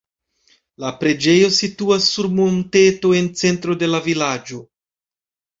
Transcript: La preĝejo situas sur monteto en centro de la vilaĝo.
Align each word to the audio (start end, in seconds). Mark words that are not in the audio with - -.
La 0.83 0.89
preĝejo 1.01 1.51
situas 1.57 2.09
sur 2.15 2.29
monteto 2.39 3.13
en 3.21 3.29
centro 3.43 3.79
de 3.85 3.91
la 3.93 4.03
vilaĝo. 4.11 4.65